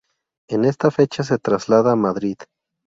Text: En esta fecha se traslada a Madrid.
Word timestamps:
En 0.49 0.65
esta 0.65 0.89
fecha 0.89 1.21
se 1.23 1.37
traslada 1.37 1.91
a 1.91 1.95
Madrid. 1.95 2.37